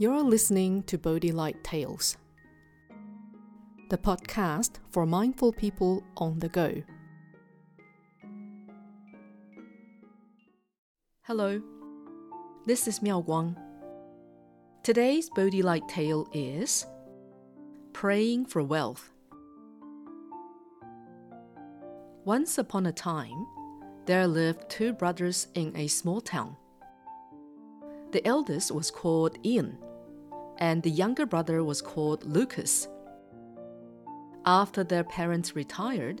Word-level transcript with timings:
You're 0.00 0.22
listening 0.22 0.84
to 0.84 0.96
Bodhi 0.96 1.30
Light 1.30 1.62
Tales, 1.62 2.16
the 3.90 3.98
podcast 3.98 4.78
for 4.88 5.04
mindful 5.04 5.52
people 5.52 6.02
on 6.16 6.38
the 6.38 6.48
go. 6.48 6.82
Hello, 11.20 11.60
this 12.64 12.88
is 12.88 13.02
Miao 13.02 13.20
Guang. 13.20 13.54
Today's 14.82 15.28
Bodhi 15.28 15.60
Light 15.60 15.86
tale 15.86 16.26
is 16.32 16.86
Praying 17.92 18.46
for 18.46 18.62
Wealth. 18.62 19.12
Once 22.24 22.56
upon 22.56 22.86
a 22.86 22.92
time, 22.92 23.46
there 24.06 24.26
lived 24.26 24.66
two 24.70 24.94
brothers 24.94 25.48
in 25.54 25.76
a 25.76 25.88
small 25.88 26.22
town. 26.22 26.56
The 28.12 28.26
eldest 28.26 28.72
was 28.72 28.90
called 28.90 29.36
Ian, 29.44 29.76
and 30.60 30.82
the 30.82 30.90
younger 30.90 31.26
brother 31.26 31.64
was 31.64 31.80
called 31.80 32.24
Lucas. 32.24 32.86
After 34.44 34.84
their 34.84 35.04
parents 35.04 35.56
retired, 35.56 36.20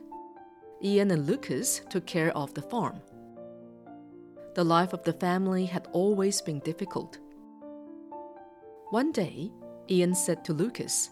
Ian 0.82 1.10
and 1.10 1.26
Lucas 1.26 1.82
took 1.90 2.06
care 2.06 2.34
of 2.36 2.54
the 2.54 2.62
farm. 2.62 3.00
The 4.54 4.64
life 4.64 4.92
of 4.92 5.04
the 5.04 5.12
family 5.12 5.66
had 5.66 5.88
always 5.92 6.40
been 6.40 6.58
difficult. 6.60 7.18
One 8.90 9.12
day, 9.12 9.52
Ian 9.88 10.14
said 10.14 10.44
to 10.44 10.52
Lucas, 10.52 11.10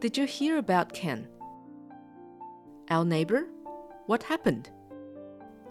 Did 0.00 0.18
you 0.18 0.26
hear 0.26 0.58
about 0.58 0.92
Ken? 0.92 1.28
Our 2.90 3.04
neighbor? 3.04 3.46
What 4.06 4.24
happened? 4.24 4.68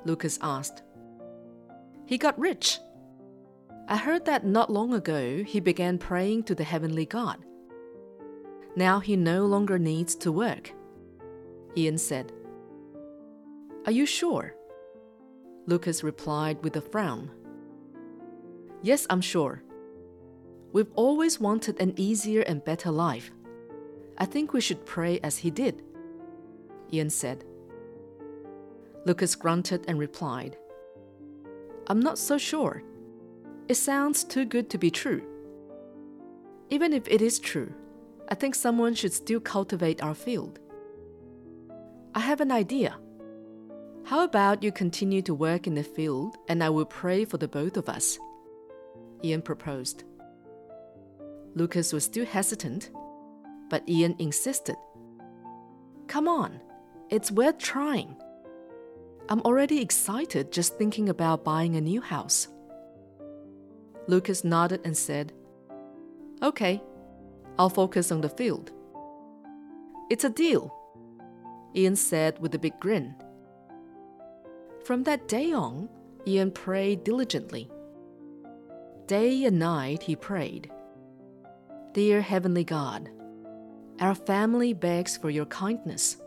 Lucas 0.05 0.40
asked. 0.42 0.81
He 2.05 2.17
got 2.17 2.40
rich. 2.40 2.80
I 3.88 3.98
heard 3.98 4.26
that 4.26 4.46
not 4.46 4.72
long 4.72 4.94
ago 4.94 5.44
he 5.44 5.60
began 5.60 5.98
praying 5.98 6.44
to 6.44 6.55
the 6.55 6.64
heavenly 6.64 7.05
God. 7.05 7.44
Now 8.75 9.00
he 9.00 9.16
no 9.16 9.45
longer 9.45 9.78
needs 9.78 10.16
to 10.16 10.31
work. 10.31 10.72
Ian 11.75 11.98
said. 11.98 12.31
Are 13.86 13.92
you 13.92 14.06
sure? 14.06 14.56
Lucas 15.66 16.03
replied 16.03 16.64
with 16.64 16.78
a 16.78 16.81
frown. 16.81 17.30
Yes, 18.81 19.06
I'm 19.09 19.22
sure. 19.22 19.64
We've 20.72 20.92
always 20.95 21.40
wanted 21.40 21.80
an 21.80 21.94
easier 21.97 22.42
and 22.42 22.64
better 22.64 22.90
life. 22.92 23.31
I 24.18 24.25
think 24.25 24.53
we 24.53 24.62
should 24.62 24.86
pray 24.86 25.20
as 25.20 25.38
he 25.38 25.52
did. 25.52 25.84
Ian 26.92 27.09
said. 27.09 27.44
Lucas 29.06 29.36
grunted 29.36 29.86
and 29.88 30.00
replied, 30.00 30.58
I'm 31.88 32.00
not 32.00 32.18
so 32.18 32.38
sure. 32.38 32.81
It 33.69 33.75
sounds 33.75 34.23
too 34.23 34.45
good 34.45 34.69
to 34.72 34.78
be 34.78 34.92
true. 34.92 35.23
Even 36.69 36.92
if 36.92 37.08
it 37.08 37.22
is 37.22 37.39
true, 37.39 37.73
I 38.30 38.36
think 38.36 38.56
someone 38.56 38.94
should 38.94 39.14
still 39.14 39.39
cultivate 39.39 40.03
our 40.03 40.16
field. 40.16 40.59
I 42.16 42.19
have 42.19 42.41
an 42.41 42.52
idea. 42.52 42.97
How 44.06 44.23
about 44.23 44.64
you 44.64 44.72
continue 44.72 45.22
to 45.22 45.34
work 45.34 45.66
in 45.66 45.75
the 45.75 45.84
field 45.84 46.36
and 46.50 46.64
I 46.64 46.69
will 46.69 46.86
pray 46.86 47.25
for 47.25 47.38
the 47.38 47.47
both 47.47 47.78
of 47.78 47.88
us? 47.88 48.19
Ian 49.23 49.41
proposed. 49.41 50.03
Lucas 51.56 51.94
was 51.94 52.03
still 52.03 52.25
hesitant, 52.25 52.91
but 53.69 53.88
Ian 53.88 54.16
insisted. 54.19 54.75
Come 56.08 56.28
on, 56.28 56.59
it's 57.09 57.31
worth 57.31 57.59
trying. 57.59 58.16
I'm 59.30 59.41
already 59.41 59.80
excited 59.80 60.52
just 60.52 60.78
thinking 60.78 61.08
about 61.08 61.45
buying 61.45 61.75
a 61.75 61.81
new 61.81 62.02
house. 62.02 62.50
Lucas 64.08 64.44
nodded 64.44 64.82
and 64.84 64.96
said, 64.96 65.34
Okay, 66.42 66.82
I'll 67.58 67.70
focus 67.70 68.12
on 68.12 68.22
the 68.22 68.30
field. 68.30 68.72
It's 70.09 70.23
a 70.23 70.30
deal, 70.30 70.73
Ian 71.75 71.96
said 71.96 72.40
with 72.40 72.53
a 72.56 72.59
big 72.59 72.80
grin. 72.80 73.16
From 74.84 75.03
that 75.03 75.28
day 75.28 75.53
on, 75.53 75.90
Ian 76.28 76.52
prayed 76.52 77.03
diligently. 77.03 77.72
Day 79.08 79.46
and 79.46 79.59
night 79.59 80.03
he 80.03 80.16
prayed. 80.16 80.69
Dear 81.94 82.22
Heavenly 82.22 82.63
God, 82.63 83.09
our 84.00 84.16
family 84.16 84.74
begs 84.74 85.16
for 85.16 85.30
your 85.30 85.46
kindness. 85.46 86.18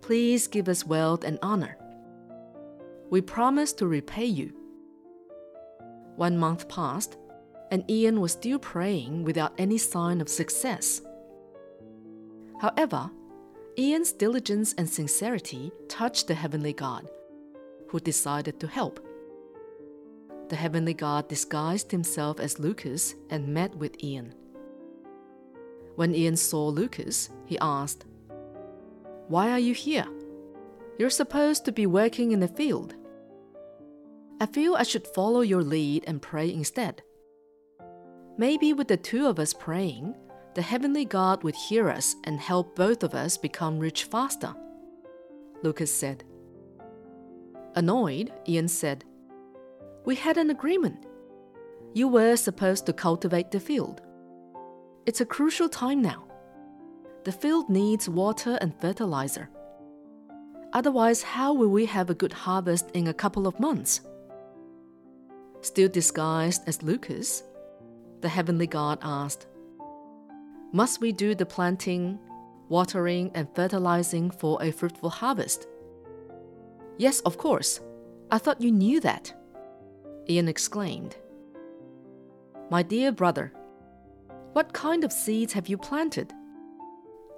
Please 0.00 0.46
give 0.46 0.68
us 0.68 0.86
wealth 0.86 1.24
and 1.24 1.38
honor. 1.42 1.76
We 3.10 3.20
promise 3.20 3.72
to 3.74 3.86
repay 3.86 4.26
you. 4.26 4.57
One 6.18 6.36
month 6.36 6.68
passed, 6.68 7.16
and 7.70 7.88
Ian 7.88 8.20
was 8.20 8.32
still 8.32 8.58
praying 8.58 9.22
without 9.22 9.52
any 9.56 9.78
sign 9.78 10.20
of 10.20 10.28
success. 10.28 11.00
However, 12.60 13.08
Ian's 13.78 14.10
diligence 14.10 14.74
and 14.76 14.90
sincerity 14.90 15.70
touched 15.88 16.26
the 16.26 16.34
Heavenly 16.34 16.72
God, 16.72 17.08
who 17.86 18.00
decided 18.00 18.58
to 18.58 18.66
help. 18.66 18.98
The 20.48 20.56
Heavenly 20.56 20.92
God 20.92 21.28
disguised 21.28 21.92
himself 21.92 22.40
as 22.40 22.58
Lucas 22.58 23.14
and 23.30 23.54
met 23.54 23.76
with 23.76 24.02
Ian. 24.02 24.34
When 25.94 26.16
Ian 26.16 26.34
saw 26.34 26.66
Lucas, 26.66 27.30
he 27.46 27.60
asked, 27.60 28.06
Why 29.28 29.52
are 29.52 29.60
you 29.60 29.72
here? 29.72 30.08
You're 30.98 31.10
supposed 31.10 31.64
to 31.66 31.70
be 31.70 31.86
working 31.86 32.32
in 32.32 32.40
the 32.40 32.48
field. 32.48 32.96
I 34.40 34.46
feel 34.46 34.76
I 34.76 34.84
should 34.84 35.06
follow 35.06 35.40
your 35.40 35.62
lead 35.62 36.04
and 36.06 36.22
pray 36.22 36.52
instead. 36.52 37.02
Maybe 38.36 38.72
with 38.72 38.86
the 38.86 38.96
two 38.96 39.26
of 39.26 39.40
us 39.40 39.52
praying, 39.52 40.14
the 40.54 40.62
Heavenly 40.62 41.04
God 41.04 41.42
would 41.42 41.56
hear 41.56 41.88
us 41.90 42.14
and 42.24 42.38
help 42.38 42.76
both 42.76 43.02
of 43.02 43.14
us 43.14 43.36
become 43.36 43.80
rich 43.80 44.04
faster. 44.04 44.54
Lucas 45.62 45.92
said. 45.92 46.24
Annoyed, 47.74 48.32
Ian 48.48 48.68
said, 48.68 49.04
We 50.04 50.14
had 50.14 50.36
an 50.36 50.50
agreement. 50.50 51.04
You 51.94 52.06
were 52.06 52.36
supposed 52.36 52.86
to 52.86 52.92
cultivate 52.92 53.50
the 53.50 53.60
field. 53.60 54.02
It's 55.04 55.20
a 55.20 55.26
crucial 55.26 55.68
time 55.68 56.00
now. 56.00 56.26
The 57.24 57.32
field 57.32 57.68
needs 57.68 58.08
water 58.08 58.56
and 58.60 58.80
fertilizer. 58.80 59.48
Otherwise, 60.72 61.22
how 61.22 61.52
will 61.52 61.68
we 61.68 61.86
have 61.86 62.08
a 62.08 62.14
good 62.14 62.32
harvest 62.32 62.90
in 62.92 63.08
a 63.08 63.14
couple 63.14 63.46
of 63.46 63.58
months? 63.58 64.02
Still 65.60 65.88
disguised 65.88 66.62
as 66.66 66.82
Lucas, 66.82 67.42
the 68.20 68.28
heavenly 68.28 68.66
God 68.66 68.98
asked, 69.02 69.46
Must 70.72 71.00
we 71.00 71.12
do 71.12 71.34
the 71.34 71.46
planting, 71.46 72.18
watering, 72.68 73.30
and 73.34 73.48
fertilizing 73.54 74.30
for 74.30 74.62
a 74.62 74.70
fruitful 74.70 75.10
harvest? 75.10 75.66
Yes, 76.96 77.20
of 77.20 77.38
course. 77.38 77.80
I 78.30 78.38
thought 78.38 78.60
you 78.60 78.70
knew 78.70 79.00
that. 79.00 79.32
Ian 80.28 80.48
exclaimed. 80.48 81.16
My 82.70 82.82
dear 82.82 83.12
brother, 83.12 83.52
what 84.52 84.72
kind 84.72 85.04
of 85.04 85.12
seeds 85.12 85.54
have 85.54 85.68
you 85.68 85.78
planted? 85.78 86.32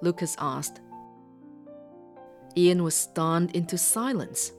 Lucas 0.02 0.34
asked. 0.38 0.80
Ian 2.56 2.82
was 2.82 2.94
stunned 2.94 3.54
into 3.54 3.78
silence 3.78 4.52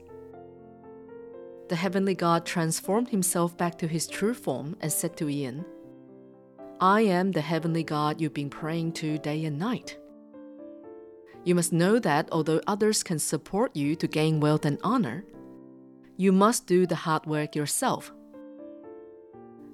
the 1.72 1.76
heavenly 1.76 2.14
God 2.14 2.44
transformed 2.44 3.08
himself 3.08 3.56
back 3.56 3.78
to 3.78 3.88
his 3.88 4.06
true 4.06 4.34
form 4.34 4.76
and 4.82 4.92
said 4.92 5.16
to 5.16 5.30
Ian, 5.30 5.64
I 6.82 7.00
am 7.00 7.32
the 7.32 7.40
heavenly 7.40 7.82
God 7.82 8.20
you've 8.20 8.34
been 8.34 8.50
praying 8.50 8.92
to 9.00 9.16
day 9.16 9.46
and 9.46 9.58
night. 9.58 9.96
You 11.44 11.54
must 11.54 11.72
know 11.72 11.98
that 11.98 12.28
although 12.30 12.60
others 12.66 13.02
can 13.02 13.18
support 13.18 13.74
you 13.74 13.96
to 13.96 14.06
gain 14.06 14.38
wealth 14.38 14.66
and 14.66 14.78
honor, 14.84 15.24
you 16.18 16.30
must 16.30 16.66
do 16.66 16.86
the 16.86 16.94
hard 16.94 17.24
work 17.24 17.56
yourself. 17.56 18.12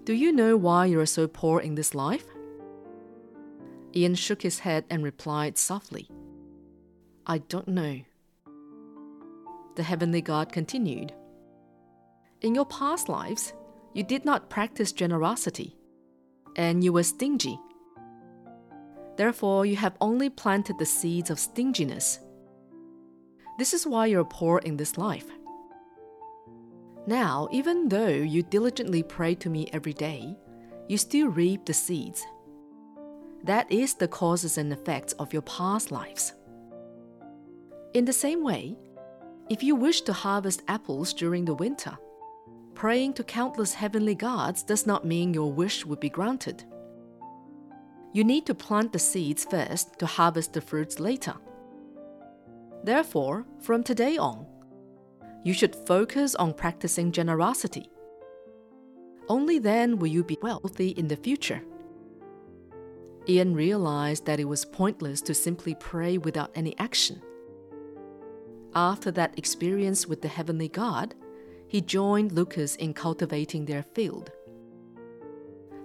Do 0.05 0.13
you 0.13 0.31
know 0.31 0.57
why 0.57 0.87
you 0.87 1.01
are 1.01 1.05
so 1.05 1.27
poor 1.27 1.59
in 1.59 1.75
this 1.75 1.97
life? 1.97 2.27
Ian 3.93 4.15
shook 4.15 4.43
his 4.43 4.61
head 4.61 4.85
and 4.89 5.03
replied 5.03 5.59
softly, 5.59 6.09
I 7.27 7.39
don't 7.39 7.67
know. 7.67 8.03
The 9.75 9.83
heavenly 9.83 10.23
God 10.23 10.53
continued, 10.53 11.13
in 12.41 12.55
your 12.55 12.67
past 12.67 13.09
lives, 13.09 13.53
you 13.95 14.03
did 14.03 14.25
not 14.25 14.51
practice 14.51 14.93
generosity, 14.93 15.77
and 16.57 16.85
you 16.85 16.93
were 16.93 17.03
stingy. 17.03 17.59
Therefore, 19.17 19.67
you 19.67 19.77
have 19.77 19.97
only 20.01 20.31
planted 20.31 20.79
the 20.79 20.87
seeds 20.87 21.31
of 21.31 21.41
stinginess. 21.41 22.21
This 23.59 23.75
is 23.75 23.87
why 23.87 24.07
you're 24.07 24.25
poor 24.25 24.59
in 24.59 24.77
this 24.77 24.97
life. 24.97 25.27
Now, 27.07 27.49
even 27.51 27.89
though 27.89 28.09
you 28.09 28.43
diligently 28.43 29.03
pray 29.03 29.35
to 29.37 29.51
me 29.51 29.69
every 29.73 29.95
day, 29.95 30.37
you 30.89 30.97
still 30.97 31.29
reap 31.29 31.65
the 31.65 31.75
seeds. 31.75 32.25
That 33.43 33.71
is 33.73 33.95
the 33.95 34.09
causes 34.09 34.59
and 34.59 34.73
effects 34.73 35.13
of 35.15 35.33
your 35.33 35.43
past 35.43 35.91
lives. 35.91 36.35
In 37.95 38.05
the 38.05 38.13
same 38.13 38.45
way, 38.45 38.77
if 39.51 39.63
you 39.63 39.75
wish 39.75 40.03
to 40.03 40.13
harvest 40.13 40.63
apples 40.69 41.13
during 41.15 41.45
the 41.45 41.55
winter, 41.55 41.97
praying 42.79 43.13
to 43.13 43.25
countless 43.25 43.75
heavenly 43.75 44.15
gods 44.15 44.63
does 44.63 44.87
not 44.87 45.05
mean 45.05 45.35
your 45.35 45.53
wish 45.53 45.85
would 45.85 45.99
be 45.99 46.09
granted. 46.09 46.63
You 48.13 48.23
need 48.23 48.47
to 48.47 48.55
plant 48.55 48.93
the 48.93 49.01
seeds 49.01 49.45
first 49.45 49.99
to 49.99 50.07
harvest 50.07 50.53
the 50.53 50.61
fruits 50.61 51.01
later. 51.01 51.35
Therefore, 52.85 53.45
from 53.59 53.83
today 53.83 54.17
on, 54.17 54.47
you 55.43 55.53
should 55.53 55.75
focus 55.75 56.37
on 56.37 56.55
practicing 56.55 57.11
generosity. 57.11 57.91
Only 59.29 59.59
then 59.59 59.99
will 59.99 60.07
you 60.07 60.23
be 60.23 60.39
wealthy 60.41 60.91
in 60.91 61.09
the 61.09 61.17
future. 61.17 61.61
Ian 63.29 63.57
realized 63.57 64.25
that 64.27 64.39
it 64.39 64.45
was 64.45 64.65
pointless 64.65 65.21
to 65.23 65.35
simply 65.35 65.75
pray 65.75 66.17
without 66.17 66.53
any 66.55 66.79
action. 66.79 67.21
After 68.77 69.11
that 69.11 69.37
experience 69.37 70.07
with 70.07 70.23
the 70.23 70.29
heavenly 70.29 70.69
God, 70.69 71.17
he 71.69 71.81
joined 71.81 72.33
Lucas 72.33 72.77
in 72.77 72.95
cultivating 72.95 73.67
their 73.67 73.83
field. 73.83 74.31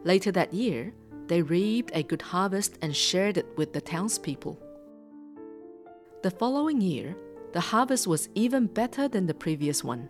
Later 0.03 0.31
that 0.31 0.53
year, 0.53 0.93
they 1.27 1.41
reaped 1.41 1.91
a 1.93 2.03
good 2.03 2.21
harvest 2.21 2.77
and 2.81 2.95
shared 2.95 3.37
it 3.37 3.45
with 3.57 3.73
the 3.73 3.81
townspeople. 3.81 4.59
The 6.21 6.31
following 6.31 6.81
year, 6.81 7.15
the 7.53 7.59
harvest 7.59 8.07
was 8.07 8.29
even 8.33 8.67
better 8.67 9.07
than 9.07 9.27
the 9.27 9.33
previous 9.33 9.83
one. 9.83 10.09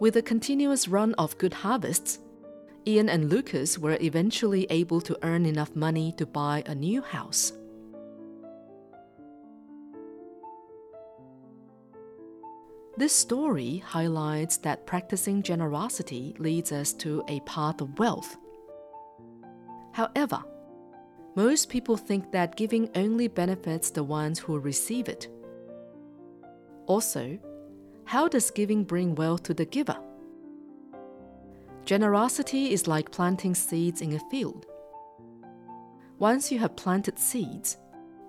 With 0.00 0.16
a 0.16 0.22
continuous 0.22 0.88
run 0.88 1.14
of 1.14 1.38
good 1.38 1.52
harvests, 1.52 2.18
Ian 2.86 3.10
and 3.10 3.28
Lucas 3.28 3.78
were 3.78 3.98
eventually 4.00 4.66
able 4.70 5.00
to 5.02 5.18
earn 5.22 5.44
enough 5.44 5.76
money 5.76 6.12
to 6.16 6.24
buy 6.24 6.62
a 6.66 6.74
new 6.74 7.02
house. 7.02 7.52
This 13.00 13.16
story 13.16 13.78
highlights 13.78 14.58
that 14.58 14.84
practicing 14.84 15.42
generosity 15.42 16.36
leads 16.38 16.70
us 16.70 16.92
to 17.04 17.24
a 17.28 17.40
path 17.40 17.80
of 17.80 17.98
wealth. 17.98 18.36
However, 19.92 20.44
most 21.34 21.70
people 21.70 21.96
think 21.96 22.30
that 22.32 22.58
giving 22.58 22.90
only 22.94 23.26
benefits 23.26 23.88
the 23.88 24.04
ones 24.04 24.38
who 24.38 24.58
receive 24.58 25.08
it. 25.08 25.28
Also, 26.84 27.38
how 28.04 28.28
does 28.28 28.50
giving 28.50 28.84
bring 28.84 29.14
wealth 29.14 29.44
to 29.44 29.54
the 29.54 29.64
giver? 29.64 29.96
Generosity 31.86 32.70
is 32.70 32.86
like 32.86 33.10
planting 33.10 33.54
seeds 33.54 34.02
in 34.02 34.12
a 34.12 34.20
field. 34.30 34.66
Once 36.18 36.52
you 36.52 36.58
have 36.58 36.76
planted 36.76 37.18
seeds, 37.18 37.78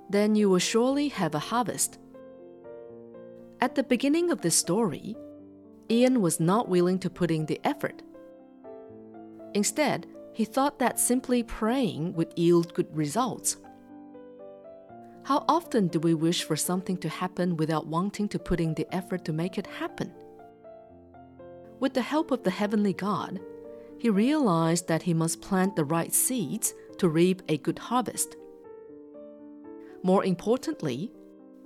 then 0.09 0.33
you 0.33 0.49
will 0.49 0.59
surely 0.59 1.09
have 1.09 1.35
a 1.35 1.39
harvest. 1.39 1.97
At 3.61 3.75
the 3.75 3.83
beginning 3.83 4.31
of 4.31 4.41
this 4.41 4.55
story, 4.55 5.15
Ian 5.91 6.21
was 6.21 6.39
not 6.39 6.67
willing 6.67 6.97
to 6.97 7.11
put 7.11 7.29
in 7.29 7.45
the 7.45 7.61
effort. 7.63 8.01
Instead, 9.53 10.07
he 10.33 10.45
thought 10.45 10.79
that 10.79 10.99
simply 10.99 11.43
praying 11.43 12.13
would 12.13 12.33
yield 12.35 12.73
good 12.73 12.95
results. 12.95 13.57
How 15.23 15.45
often 15.47 15.89
do 15.89 15.99
we 15.99 16.15
wish 16.15 16.43
for 16.43 16.55
something 16.55 16.97
to 16.97 17.09
happen 17.09 17.55
without 17.55 17.85
wanting 17.85 18.27
to 18.29 18.39
put 18.39 18.59
in 18.59 18.73
the 18.73 18.87
effort 18.95 19.23
to 19.25 19.33
make 19.33 19.59
it 19.59 19.67
happen? 19.67 20.11
With 21.79 21.93
the 21.93 22.01
help 22.01 22.31
of 22.31 22.41
the 22.41 22.49
Heavenly 22.49 22.93
God, 22.93 23.39
he 23.99 24.09
realized 24.09 24.87
that 24.87 25.03
he 25.03 25.13
must 25.13 25.41
plant 25.41 25.75
the 25.75 25.85
right 25.85 26.11
seeds 26.11 26.73
to 26.97 27.09
reap 27.09 27.43
a 27.47 27.57
good 27.57 27.77
harvest. 27.77 28.35
More 30.01 30.25
importantly, 30.25 31.11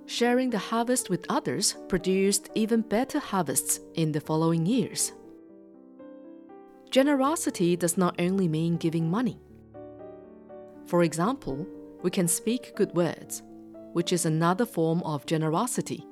sharing 0.06 0.50
the 0.50 0.58
harvest 0.58 1.10
with 1.10 1.26
others 1.28 1.76
produced 1.88 2.48
even 2.54 2.80
better 2.80 3.18
harvests 3.18 3.80
in 3.94 4.12
the 4.12 4.20
following 4.20 4.64
years. 4.64 5.12
Generosity 6.90 7.76
does 7.76 7.98
not 7.98 8.14
only 8.20 8.48
mean 8.48 8.76
giving 8.76 9.10
money. 9.10 9.38
For 10.86 11.02
example, 11.02 11.66
we 12.02 12.10
can 12.10 12.28
speak 12.28 12.76
good 12.76 12.94
words, 12.94 13.42
which 13.92 14.12
is 14.12 14.24
another 14.24 14.64
form 14.64 15.02
of 15.02 15.26
generosity. 15.26 16.06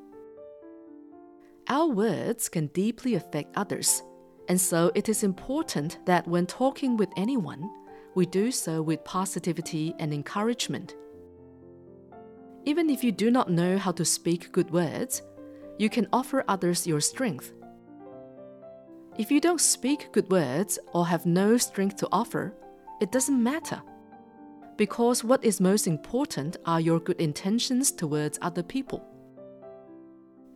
Our 1.69 1.87
words 1.87 2.49
can 2.49 2.67
deeply 2.69 3.15
affect 3.15 3.57
others, 3.57 4.03
and 4.49 4.61
so 4.61 4.91
it 4.95 5.09
is 5.09 5.23
important 5.23 5.99
that 6.05 6.27
when 6.27 6.47
talking 6.47 6.97
with 6.97 7.09
anyone, 7.17 7.71
we 8.15 8.27
do 8.27 8.51
so 8.51 8.83
with 8.83 9.05
positivity 9.05 9.95
and 9.99 10.13
encouragement. 10.13 10.95
Even 12.65 12.91
if 12.91 13.05
you 13.05 13.13
do 13.13 13.31
not 13.31 13.51
know 13.51 13.79
how 13.79 13.93
to 13.93 14.05
speak 14.05 14.53
good 14.53 14.71
words, 14.71 15.23
you 15.79 15.91
can 15.91 16.09
offer 16.13 16.45
others 16.49 16.87
your 16.87 17.01
strength 17.01 17.53
if 19.17 19.31
you 19.31 19.41
don't 19.41 19.61
speak 19.61 20.11
good 20.11 20.29
words 20.29 20.77
or 20.93 21.07
have 21.07 21.25
no 21.25 21.57
strength 21.57 21.97
to 21.99 22.09
offer, 22.11 22.53
it 23.01 23.13
doesn't 23.13 23.41
matter. 23.41 23.81
Because 24.77 25.23
what 25.23 25.45
is 25.45 25.61
most 25.61 25.87
important 25.87 26.57
are 26.67 26.81
your 26.81 26.99
good 26.99 27.21
intentions 27.21 27.93
towards 27.93 28.41
other 28.43 28.65
people. 28.65 29.07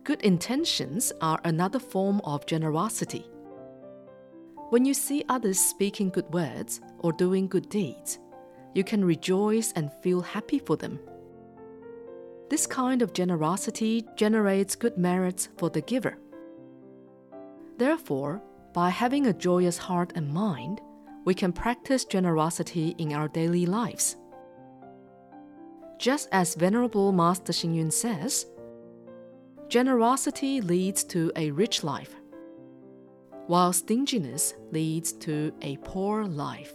Good 0.03 0.21
intentions 0.23 1.13
are 1.21 1.39
another 1.45 1.79
form 1.79 2.19
of 2.25 2.45
generosity. 2.45 3.25
When 4.71 4.83
you 4.83 4.93
see 4.93 5.23
others 5.29 5.57
speaking 5.57 6.09
good 6.09 6.29
words 6.33 6.81
or 6.97 7.13
doing 7.13 7.47
good 7.47 7.69
deeds, 7.69 8.19
you 8.75 8.83
can 8.83 9.05
rejoice 9.05 9.71
and 9.77 9.89
feel 10.03 10.19
happy 10.19 10.59
for 10.59 10.75
them. 10.75 10.99
This 12.49 12.65
kind 12.65 13.01
of 13.01 13.13
generosity 13.13 14.05
generates 14.15 14.75
good 14.75 14.97
merits 14.97 15.49
for 15.57 15.69
the 15.69 15.81
giver. 15.81 16.17
Therefore, 17.77 18.41
by 18.73 18.89
having 18.89 19.27
a 19.27 19.33
joyous 19.33 19.77
heart 19.77 20.13
and 20.15 20.33
mind, 20.33 20.81
we 21.25 21.33
can 21.35 21.53
practice 21.53 22.05
generosity 22.05 22.95
in 22.97 23.13
our 23.13 23.27
daily 23.27 23.65
lives. 23.65 24.15
Just 25.99 26.27
as 26.31 26.55
Venerable 26.55 27.11
Master 27.11 27.53
Xing 27.53 27.75
Yun 27.75 27.91
says, 27.91 28.45
generosity 29.67 30.61
leads 30.61 31.03
to 31.03 31.31
a 31.35 31.51
rich 31.51 31.83
life, 31.83 32.15
while 33.47 33.73
stinginess 33.73 34.55
leads 34.71 35.11
to 35.13 35.53
a 35.61 35.77
poor 35.77 36.25
life. 36.25 36.73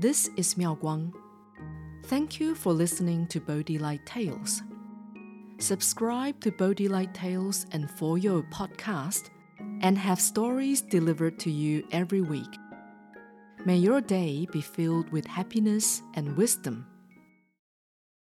This 0.00 0.30
is 0.36 0.56
Miao 0.56 0.76
Guang. 0.76 1.12
Thank 2.14 2.38
you 2.38 2.54
for 2.54 2.72
listening 2.72 3.26
to 3.26 3.40
Bodhi 3.40 3.76
Light 3.76 4.06
Tales. 4.06 4.62
Subscribe 5.58 6.40
to 6.42 6.52
Bodhi 6.52 6.86
Light 6.86 7.12
Tales 7.12 7.66
and 7.72 7.90
For 7.90 8.18
Your 8.18 8.44
podcast 8.44 9.30
and 9.80 9.98
have 9.98 10.20
stories 10.20 10.80
delivered 10.80 11.40
to 11.40 11.50
you 11.50 11.84
every 11.90 12.20
week. 12.20 12.46
May 13.64 13.78
your 13.78 14.00
day 14.00 14.46
be 14.52 14.60
filled 14.60 15.10
with 15.10 15.26
happiness 15.26 16.02
and 16.14 16.36
wisdom. 16.36 16.86